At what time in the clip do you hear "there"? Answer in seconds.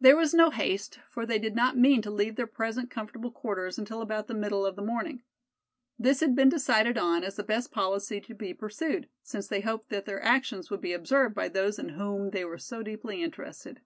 0.00-0.16